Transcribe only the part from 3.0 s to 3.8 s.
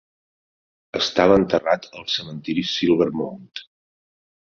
Mount.